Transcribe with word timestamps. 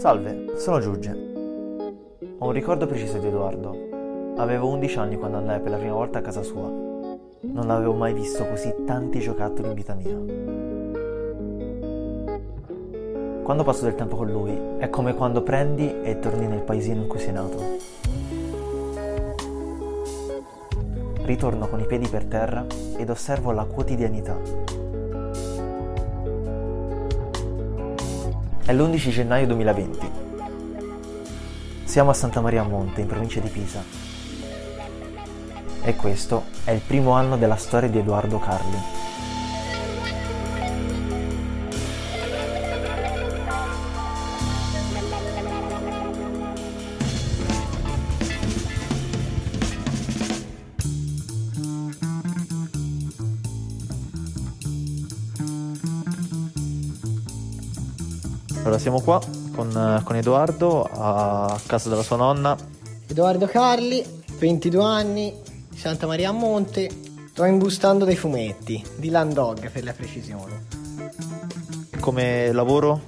Salve, 0.00 0.56
sono 0.56 0.80
Giugge. 0.80 1.10
Ho 2.38 2.46
un 2.46 2.52
ricordo 2.52 2.86
preciso 2.86 3.18
di 3.18 3.26
Edoardo. 3.26 4.32
Avevo 4.36 4.68
11 4.68 4.98
anni 4.98 5.18
quando 5.18 5.36
andai 5.36 5.60
per 5.60 5.72
la 5.72 5.76
prima 5.76 5.92
volta 5.92 6.20
a 6.20 6.22
casa 6.22 6.42
sua. 6.42 6.70
Non 7.42 7.68
avevo 7.68 7.92
mai 7.92 8.14
visto 8.14 8.46
così 8.46 8.74
tanti 8.86 9.20
giocattoli 9.20 9.68
in 9.68 9.74
vita 9.74 9.92
mia. 9.92 10.16
Quando 13.42 13.62
passo 13.62 13.84
del 13.84 13.94
tempo 13.94 14.16
con 14.16 14.30
lui 14.30 14.58
è 14.78 14.88
come 14.88 15.14
quando 15.14 15.42
prendi 15.42 16.00
e 16.00 16.18
torni 16.18 16.46
nel 16.46 16.62
paesino 16.62 17.02
in 17.02 17.06
cui 17.06 17.18
sei 17.18 17.32
nato. 17.34 17.62
Ritorno 21.24 21.68
con 21.68 21.78
i 21.78 21.84
piedi 21.84 22.08
per 22.08 22.24
terra 22.24 22.64
ed 22.96 23.10
osservo 23.10 23.50
la 23.50 23.66
quotidianità 23.66 24.89
È 28.64 28.72
l'11 28.72 29.10
gennaio 29.10 29.46
2020. 29.46 30.10
Siamo 31.84 32.10
a 32.10 32.14
Santa 32.14 32.40
Maria 32.40 32.62
Monte, 32.62 33.00
in 33.00 33.06
provincia 33.06 33.40
di 33.40 33.48
Pisa. 33.48 33.82
E 35.82 35.96
questo 35.96 36.44
è 36.64 36.70
il 36.70 36.80
primo 36.86 37.12
anno 37.12 37.36
della 37.36 37.56
storia 37.56 37.88
di 37.88 37.98
Edoardo 37.98 38.38
Carli. 38.38 38.99
Allora, 58.60 58.78
siamo 58.78 59.00
qua 59.00 59.18
con, 59.54 60.02
con, 60.04 60.16
Edoardo 60.16 60.82
a 60.82 61.58
casa 61.64 61.88
della 61.88 62.02
sua 62.02 62.16
nonna. 62.16 62.54
Edoardo 63.06 63.46
Carli, 63.46 64.04
22 64.36 64.84
anni, 64.84 65.34
Santa 65.74 66.06
Maria 66.06 66.28
a 66.28 66.32
Monte. 66.32 66.90
Sto 67.30 67.44
imbustando 67.44 68.04
dei 68.04 68.16
fumetti, 68.16 68.84
di 68.96 69.08
Landog 69.08 69.70
per 69.70 69.82
la 69.82 69.94
precisione. 69.94 70.66
Come 72.00 72.52
lavoro? 72.52 73.00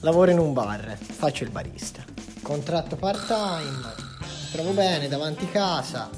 Lavoro 0.00 0.30
in 0.30 0.38
un 0.38 0.52
bar, 0.52 0.96
faccio 0.96 1.42
il 1.42 1.50
barista. 1.50 2.04
Contratto 2.40 2.94
part 2.94 3.26
time, 3.26 3.92
trovo 4.52 4.70
bene 4.70 5.08
davanti 5.08 5.50
casa. 5.50 6.08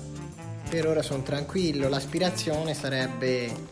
Per 0.68 0.86
ora 0.86 1.00
sono 1.00 1.22
tranquillo, 1.22 1.88
l'aspirazione 1.88 2.74
sarebbe 2.74 3.70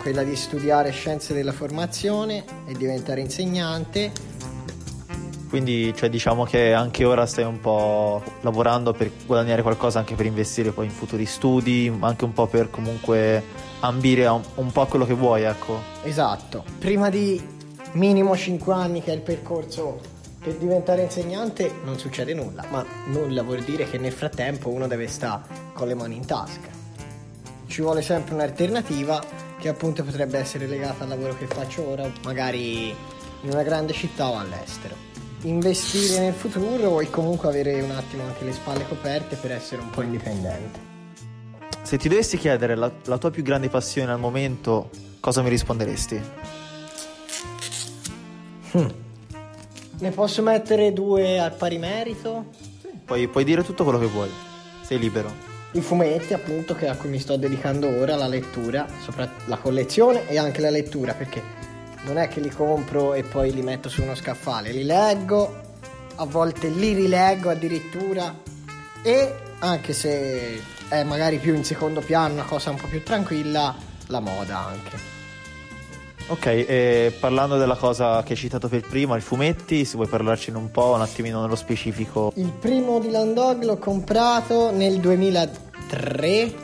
quella 0.00 0.22
di 0.22 0.36
studiare 0.36 0.90
scienze 0.90 1.34
della 1.34 1.52
formazione 1.52 2.44
e 2.66 2.74
diventare 2.74 3.20
insegnante 3.20 4.12
quindi 5.54 5.94
cioè, 5.94 6.10
diciamo 6.10 6.42
che 6.42 6.72
anche 6.72 7.04
ora 7.04 7.26
stai 7.26 7.44
un 7.44 7.60
po' 7.60 8.20
lavorando 8.40 8.92
per 8.92 9.08
guadagnare 9.24 9.62
qualcosa 9.62 10.00
anche 10.00 10.16
per 10.16 10.26
investire 10.26 10.72
poi 10.72 10.86
in 10.86 10.90
futuri 10.90 11.26
studi, 11.26 11.96
anche 12.00 12.24
un 12.24 12.32
po' 12.32 12.48
per 12.48 12.70
comunque 12.70 13.40
ambire 13.78 14.26
un, 14.26 14.42
un 14.56 14.72
po' 14.72 14.80
a 14.80 14.88
quello 14.88 15.06
che 15.06 15.14
vuoi, 15.14 15.42
ecco. 15.42 15.78
Esatto. 16.02 16.64
Prima 16.80 17.08
di 17.08 17.40
minimo 17.92 18.36
5 18.36 18.74
anni 18.74 19.00
che 19.00 19.12
è 19.12 19.14
il 19.14 19.20
percorso 19.20 20.00
per 20.40 20.54
diventare 20.56 21.02
insegnante 21.02 21.70
non 21.84 22.00
succede 22.00 22.34
nulla, 22.34 22.64
ma 22.70 22.84
nulla 23.12 23.44
vuol 23.44 23.62
dire 23.62 23.88
che 23.88 23.96
nel 23.96 24.10
frattempo 24.10 24.70
uno 24.70 24.88
deve 24.88 25.06
stare 25.06 25.42
con 25.72 25.86
le 25.86 25.94
mani 25.94 26.16
in 26.16 26.26
tasca. 26.26 26.68
Ci 27.68 27.80
vuole 27.80 28.02
sempre 28.02 28.34
un'alternativa 28.34 29.22
che 29.60 29.68
appunto 29.68 30.02
potrebbe 30.02 30.36
essere 30.36 30.66
legata 30.66 31.04
al 31.04 31.10
lavoro 31.10 31.36
che 31.38 31.46
faccio 31.46 31.88
ora, 31.88 32.10
magari 32.24 32.88
in 32.88 33.50
una 33.52 33.62
grande 33.62 33.92
città 33.92 34.26
o 34.26 34.36
all'estero 34.36 35.13
investire 35.44 36.20
nel 36.20 36.32
futuro 36.32 37.00
e 37.00 37.10
comunque 37.10 37.48
avere 37.48 37.80
un 37.82 37.90
attimo 37.90 38.22
anche 38.24 38.44
le 38.44 38.52
spalle 38.52 38.86
coperte 38.88 39.36
per 39.36 39.52
essere 39.52 39.82
un 39.82 39.90
po' 39.90 40.02
indipendente. 40.02 40.92
Se 41.82 41.98
ti 41.98 42.08
dovessi 42.08 42.38
chiedere 42.38 42.74
la, 42.74 42.90
la 43.04 43.18
tua 43.18 43.30
più 43.30 43.42
grande 43.42 43.68
passione 43.68 44.10
al 44.10 44.18
momento, 44.18 44.90
cosa 45.20 45.42
mi 45.42 45.50
risponderesti? 45.50 46.22
Hmm. 48.72 48.88
Ne 49.98 50.10
posso 50.10 50.42
mettere 50.42 50.92
due 50.92 51.38
al 51.38 51.52
pari 51.52 51.78
merito? 51.78 52.46
Sì. 52.80 52.88
Puoi, 53.04 53.28
puoi 53.28 53.44
dire 53.44 53.62
tutto 53.62 53.84
quello 53.84 53.98
che 53.98 54.06
vuoi, 54.06 54.30
sei 54.82 54.98
libero. 54.98 55.52
I 55.72 55.80
fumetti, 55.80 56.32
appunto, 56.32 56.74
che 56.74 56.88
a 56.88 56.96
cui 56.96 57.10
mi 57.10 57.18
sto 57.18 57.36
dedicando 57.36 57.88
ora, 57.88 58.16
la 58.16 58.28
lettura, 58.28 58.86
soprattutto 59.02 59.50
la 59.50 59.56
collezione 59.56 60.28
e 60.28 60.38
anche 60.38 60.60
la 60.60 60.70
lettura, 60.70 61.12
perché 61.14 61.42
non 62.04 62.18
è 62.18 62.28
che 62.28 62.40
li 62.40 62.50
compro 62.50 63.14
e 63.14 63.22
poi 63.22 63.52
li 63.52 63.62
metto 63.62 63.88
su 63.88 64.02
uno 64.02 64.14
scaffale, 64.14 64.72
li 64.72 64.84
leggo, 64.84 65.62
a 66.16 66.24
volte 66.24 66.68
li 66.68 66.92
rileggo 66.92 67.50
addirittura 67.50 68.34
e 69.02 69.34
anche 69.58 69.92
se 69.92 70.62
è 70.88 71.02
magari 71.02 71.38
più 71.38 71.54
in 71.54 71.64
secondo 71.64 72.00
piano, 72.00 72.34
una 72.34 72.44
cosa 72.44 72.70
un 72.70 72.76
po' 72.76 72.86
più 72.86 73.02
tranquilla, 73.02 73.74
la 74.08 74.20
moda 74.20 74.58
anche. 74.58 75.12
Ok, 76.26 76.46
e 76.46 77.14
parlando 77.20 77.58
della 77.58 77.76
cosa 77.76 78.22
che 78.22 78.32
hai 78.32 78.38
citato 78.38 78.68
per 78.68 78.80
prima, 78.80 79.16
i 79.16 79.20
fumetti, 79.20 79.84
se 79.84 79.96
vuoi 79.96 80.08
parlarcene 80.08 80.56
un 80.56 80.70
po', 80.70 80.92
un 80.94 81.02
attimino 81.02 81.42
nello 81.42 81.56
specifico. 81.56 82.32
Il 82.36 82.50
primo 82.50 82.98
di 82.98 83.10
Landog 83.10 83.62
l'ho 83.62 83.76
comprato 83.76 84.70
nel 84.70 85.00
2003, 85.00 86.54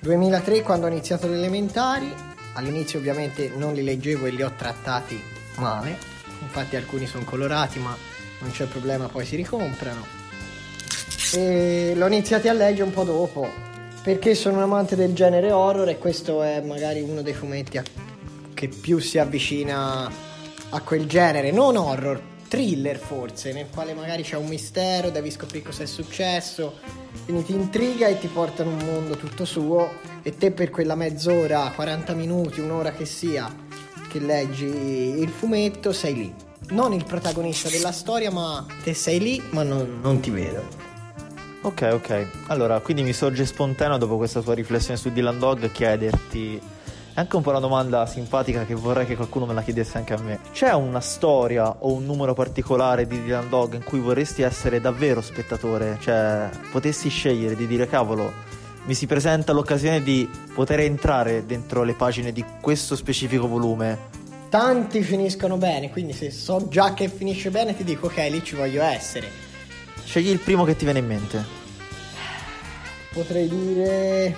2003 0.00 0.62
quando 0.62 0.86
ho 0.86 0.90
iniziato 0.90 1.26
le 1.26 1.36
elementari 1.36 2.28
all'inizio 2.54 2.98
ovviamente 2.98 3.52
non 3.54 3.74
li 3.74 3.82
leggevo 3.82 4.26
e 4.26 4.30
li 4.30 4.42
ho 4.42 4.52
trattati 4.56 5.20
male, 5.56 5.98
infatti 6.40 6.76
alcuni 6.76 7.06
sono 7.06 7.24
colorati 7.24 7.78
ma 7.78 7.96
non 8.40 8.50
c'è 8.50 8.66
problema, 8.66 9.08
poi 9.08 9.24
si 9.24 9.36
ricomprano. 9.36 10.18
E 11.32 11.92
l'ho 11.94 12.06
iniziati 12.06 12.48
a 12.48 12.52
leggere 12.52 12.84
un 12.84 12.92
po' 12.92 13.04
dopo, 13.04 13.48
perché 14.02 14.34
sono 14.34 14.56
un 14.56 14.62
amante 14.62 14.96
del 14.96 15.12
genere 15.14 15.52
horror 15.52 15.88
e 15.88 15.98
questo 15.98 16.42
è 16.42 16.60
magari 16.60 17.00
uno 17.02 17.22
dei 17.22 17.34
fumetti 17.34 17.78
a... 17.78 17.82
che 18.54 18.68
più 18.68 18.98
si 18.98 19.18
avvicina 19.18 20.10
a 20.70 20.80
quel 20.80 21.06
genere, 21.06 21.50
non 21.50 21.76
horror, 21.76 22.20
thriller 22.48 22.98
forse, 22.98 23.52
nel 23.52 23.66
quale 23.72 23.94
magari 23.94 24.22
c'è 24.22 24.36
un 24.36 24.46
mistero, 24.46 25.10
devi 25.10 25.30
scoprire 25.30 25.64
cosa 25.64 25.84
è 25.84 25.86
successo, 25.86 26.78
quindi 27.30 27.46
ti 27.46 27.54
intriga 27.54 28.08
e 28.08 28.18
ti 28.18 28.26
porta 28.26 28.64
in 28.64 28.70
un 28.70 28.84
mondo 28.84 29.16
tutto 29.16 29.44
suo 29.44 29.92
e 30.22 30.36
te 30.36 30.50
per 30.50 30.70
quella 30.70 30.96
mezz'ora, 30.96 31.70
40 31.72 32.12
minuti, 32.14 32.58
un'ora 32.58 32.90
che 32.90 33.04
sia, 33.04 33.48
che 34.08 34.18
leggi 34.18 34.64
il 34.64 35.28
fumetto, 35.28 35.92
sei 35.92 36.14
lì. 36.14 36.34
Non 36.70 36.92
il 36.92 37.04
protagonista 37.04 37.68
della 37.68 37.92
storia, 37.92 38.32
ma 38.32 38.66
te 38.82 38.94
sei 38.94 39.20
lì, 39.20 39.40
ma 39.50 39.62
non, 39.62 40.00
non 40.02 40.18
ti 40.18 40.30
vedo. 40.30 40.60
Ok, 41.62 41.90
ok. 41.92 42.26
Allora, 42.48 42.80
quindi 42.80 43.04
mi 43.04 43.12
sorge 43.12 43.46
spontaneo 43.46 43.96
dopo 43.96 44.16
questa 44.16 44.40
tua 44.40 44.54
riflessione 44.54 44.98
su 44.98 45.12
Dylan 45.12 45.38
Dog 45.38 45.70
chiederti 45.70 46.60
è 47.20 47.22
anche 47.22 47.36
un 47.36 47.42
po' 47.42 47.50
una 47.50 47.60
domanda 47.60 48.06
simpatica 48.06 48.64
che 48.64 48.74
vorrei 48.74 49.04
che 49.04 49.14
qualcuno 49.14 49.44
me 49.44 49.52
la 49.52 49.60
chiedesse 49.60 49.98
anche 49.98 50.14
a 50.14 50.18
me. 50.22 50.38
C'è 50.52 50.72
una 50.72 51.00
storia 51.00 51.76
o 51.80 51.92
un 51.92 52.06
numero 52.06 52.32
particolare 52.32 53.06
di 53.06 53.22
Dylan 53.22 53.50
Dog 53.50 53.74
in 53.74 53.84
cui 53.84 54.00
vorresti 54.00 54.40
essere 54.40 54.80
davvero 54.80 55.20
spettatore? 55.20 55.98
Cioè, 56.00 56.48
potessi 56.70 57.10
scegliere 57.10 57.56
di 57.56 57.66
dire 57.66 57.86
cavolo, 57.86 58.32
mi 58.86 58.94
si 58.94 59.06
presenta 59.06 59.52
l'occasione 59.52 60.02
di 60.02 60.26
poter 60.54 60.80
entrare 60.80 61.44
dentro 61.44 61.82
le 61.82 61.92
pagine 61.92 62.32
di 62.32 62.42
questo 62.58 62.96
specifico 62.96 63.46
volume. 63.46 63.98
Tanti 64.48 65.02
finiscono 65.02 65.58
bene, 65.58 65.90
quindi 65.90 66.14
se 66.14 66.30
so 66.30 66.68
già 66.68 66.94
che 66.94 67.08
finisce 67.08 67.50
bene 67.50 67.76
ti 67.76 67.84
dico 67.84 68.06
ok, 68.06 68.16
lì 68.30 68.42
ci 68.42 68.56
voglio 68.56 68.82
essere. 68.82 69.28
Scegli 70.02 70.30
il 70.30 70.38
primo 70.38 70.64
che 70.64 70.74
ti 70.74 70.84
viene 70.84 71.00
in 71.00 71.06
mente. 71.06 71.44
Potrei 73.12 73.46
dire 73.46 74.34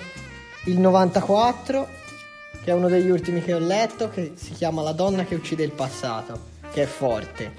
il 0.65 0.79
94 0.79 2.01
che 2.63 2.71
è 2.71 2.73
uno 2.73 2.87
degli 2.87 3.09
ultimi 3.09 3.43
che 3.43 3.53
ho 3.53 3.59
letto, 3.59 4.09
che 4.09 4.33
si 4.35 4.53
chiama 4.53 4.81
La 4.81 4.93
donna 4.93 5.25
che 5.25 5.35
uccide 5.35 5.63
il 5.63 5.71
passato, 5.71 6.51
che 6.71 6.83
è 6.83 6.85
forte. 6.85 7.51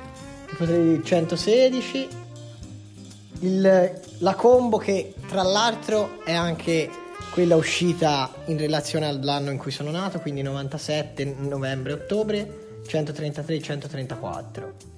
Potrei 0.56 0.82
dire 0.82 1.04
116, 1.04 2.08
il, 3.40 4.00
la 4.18 4.34
combo 4.34 4.78
che 4.78 5.12
tra 5.28 5.42
l'altro 5.42 6.24
è 6.24 6.32
anche 6.32 6.88
quella 7.32 7.56
uscita 7.56 8.32
in 8.46 8.56
relazione 8.56 9.06
all'anno 9.06 9.50
in 9.50 9.58
cui 9.58 9.72
sono 9.72 9.90
nato, 9.90 10.20
quindi 10.20 10.40
97 10.40 11.36
novembre-ottobre, 11.38 12.80
133-134. 12.86 14.93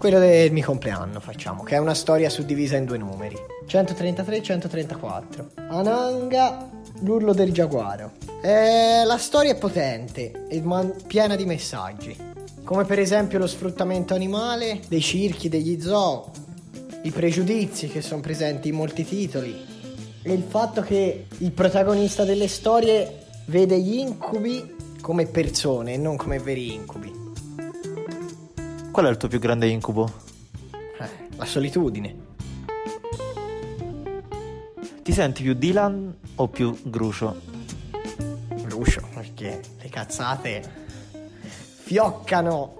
Quello 0.00 0.18
del 0.18 0.50
mio 0.50 0.64
compleanno 0.64 1.20
facciamo, 1.20 1.62
che 1.62 1.74
è 1.74 1.78
una 1.78 1.92
storia 1.92 2.30
suddivisa 2.30 2.74
in 2.74 2.86
due 2.86 2.96
numeri. 2.96 3.36
133-134. 3.66 5.50
Ananga, 5.68 6.70
l'urlo 7.00 7.34
del 7.34 7.52
giaguaro. 7.52 8.12
Eh, 8.40 9.04
la 9.04 9.18
storia 9.18 9.50
è 9.52 9.58
potente 9.58 10.46
e 10.48 10.62
man- 10.62 10.94
piena 11.06 11.36
di 11.36 11.44
messaggi, 11.44 12.16
come 12.64 12.86
per 12.86 12.98
esempio 12.98 13.38
lo 13.38 13.46
sfruttamento 13.46 14.14
animale, 14.14 14.80
dei 14.88 15.02
circhi, 15.02 15.50
degli 15.50 15.78
zoo, 15.82 16.30
i 17.02 17.10
pregiudizi 17.10 17.88
che 17.88 18.00
sono 18.00 18.22
presenti 18.22 18.68
in 18.68 18.76
molti 18.76 19.04
titoli 19.04 19.54
e 20.22 20.32
il 20.32 20.44
fatto 20.48 20.80
che 20.80 21.26
il 21.36 21.52
protagonista 21.52 22.24
delle 22.24 22.48
storie 22.48 23.18
vede 23.44 23.78
gli 23.78 23.98
incubi 23.98 24.76
come 25.02 25.26
persone 25.26 25.92
e 25.92 25.96
non 25.98 26.16
come 26.16 26.38
veri 26.38 26.72
incubi. 26.72 27.09
Qual 29.00 29.10
è 29.10 29.14
il 29.14 29.18
tuo 29.18 29.30
più 29.30 29.38
grande 29.38 29.66
incubo? 29.66 30.12
Eh, 30.72 31.08
la 31.36 31.46
solitudine. 31.46 32.14
Ti 35.02 35.10
senti 35.10 35.42
più 35.42 35.54
Dylan 35.54 36.14
o 36.34 36.48
più 36.48 36.78
Grucio? 36.82 37.40
Grucio, 38.50 39.08
perché 39.14 39.62
le 39.80 39.88
cazzate 39.88 40.70
fioccano. 41.82 42.78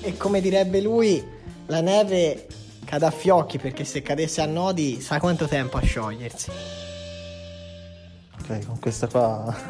E 0.00 0.16
come 0.16 0.40
direbbe 0.40 0.80
lui, 0.80 1.24
la 1.66 1.80
neve 1.80 2.48
cade 2.84 3.06
a 3.06 3.12
fiocchi 3.12 3.58
perché 3.58 3.84
se 3.84 4.02
cadesse 4.02 4.40
a 4.40 4.46
nodi 4.46 5.00
sa 5.00 5.20
quanto 5.20 5.46
tempo 5.46 5.76
a 5.76 5.80
sciogliersi. 5.80 6.50
Ok, 8.40 8.66
con 8.66 8.80
questa 8.80 9.06
qua 9.06 9.54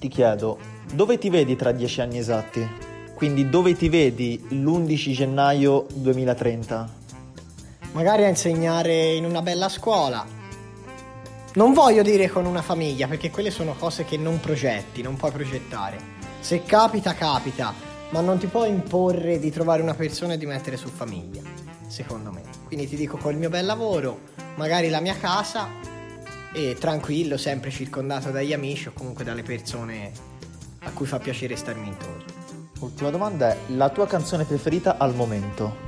ti 0.00 0.08
chiedo, 0.08 0.77
dove 0.92 1.18
ti 1.18 1.28
vedi 1.30 1.54
tra 1.54 1.72
dieci 1.72 2.00
anni 2.00 2.18
esatti? 2.18 2.66
Quindi 3.14 3.48
dove 3.48 3.74
ti 3.74 3.88
vedi 3.88 4.42
l'11 4.50 5.12
gennaio 5.12 5.86
2030? 5.92 6.96
Magari 7.92 8.24
a 8.24 8.28
insegnare 8.28 9.12
in 9.14 9.24
una 9.24 9.42
bella 9.42 9.68
scuola. 9.68 10.24
Non 11.54 11.72
voglio 11.72 12.02
dire 12.02 12.28
con 12.28 12.46
una 12.46 12.62
famiglia, 12.62 13.08
perché 13.08 13.30
quelle 13.30 13.50
sono 13.50 13.74
cose 13.74 14.04
che 14.04 14.16
non 14.16 14.38
progetti, 14.38 15.02
non 15.02 15.16
puoi 15.16 15.32
progettare. 15.32 15.98
Se 16.40 16.62
capita, 16.62 17.14
capita, 17.14 17.74
ma 18.10 18.20
non 18.20 18.38
ti 18.38 18.46
puoi 18.46 18.68
imporre 18.68 19.38
di 19.38 19.50
trovare 19.50 19.82
una 19.82 19.94
persona 19.94 20.34
e 20.34 20.38
di 20.38 20.46
mettere 20.46 20.76
su 20.76 20.88
famiglia, 20.88 21.42
secondo 21.88 22.30
me. 22.30 22.42
Quindi 22.66 22.88
ti 22.88 22.96
dico 22.96 23.16
col 23.16 23.34
mio 23.34 23.48
bel 23.48 23.66
lavoro, 23.66 24.20
magari 24.54 24.88
la 24.88 25.00
mia 25.00 25.16
casa 25.16 25.68
e 26.52 26.76
tranquillo, 26.78 27.36
sempre 27.36 27.70
circondato 27.70 28.30
dagli 28.30 28.52
amici 28.52 28.88
o 28.88 28.92
comunque 28.94 29.24
dalle 29.24 29.42
persone 29.42 30.27
a 30.88 30.90
cui 30.92 31.06
fa 31.06 31.18
piacere 31.18 31.54
starmi 31.54 31.86
intorno. 31.86 32.24
Ultima 32.80 33.10
domanda 33.10 33.50
è 33.50 33.56
la 33.68 33.90
tua 33.90 34.06
canzone 34.06 34.44
preferita 34.44 34.96
al 34.98 35.14
momento? 35.14 35.86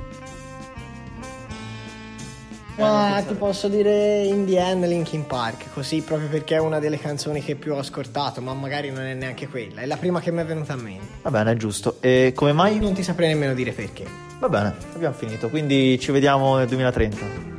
Ma 2.77 3.23
ti 3.27 3.33
posso 3.35 3.67
dire 3.67 4.23
In 4.23 4.45
the 4.45 4.57
End 4.57 4.85
Linkin 4.85 5.27
Park, 5.27 5.65
così 5.73 6.01
proprio 6.01 6.29
perché 6.29 6.55
è 6.55 6.59
una 6.59 6.79
delle 6.79 6.97
canzoni 6.97 7.41
che 7.41 7.55
più 7.55 7.73
ho 7.73 7.77
ascoltato, 7.77 8.41
ma 8.41 8.53
magari 8.53 8.89
non 8.89 9.03
è 9.03 9.13
neanche 9.13 9.47
quella, 9.47 9.81
è 9.81 9.85
la 9.85 9.97
prima 9.97 10.19
che 10.19 10.31
mi 10.31 10.41
è 10.41 10.45
venuta 10.45 10.73
a 10.73 10.77
mente. 10.77 11.05
Va 11.21 11.29
bene, 11.29 11.55
giusto. 11.57 11.97
E 11.99 12.31
come 12.35 12.53
mai? 12.53 12.79
Non 12.79 12.93
ti 12.93 13.03
saprei 13.03 13.27
nemmeno 13.27 13.53
dire 13.53 13.71
perché. 13.71 14.05
Va 14.39 14.49
bene, 14.49 14.73
abbiamo 14.95 15.13
finito, 15.13 15.49
quindi 15.49 15.99
ci 15.99 16.11
vediamo 16.11 16.57
nel 16.57 16.67
2030. 16.67 17.50